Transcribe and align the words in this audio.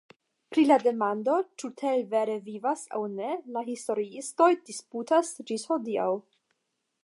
Pri 0.53 0.61
la 0.69 0.77
demando, 0.83 1.35
ĉu 1.63 1.69
Tell 1.81 2.01
vere 2.15 2.37
vivas 2.47 2.87
aŭ 2.99 3.03
ne, 3.19 3.29
la 3.57 3.65
historiistoj 3.69 4.51
disputas 4.71 5.33
ĝis 5.53 5.71
hodiaŭ. 5.75 6.11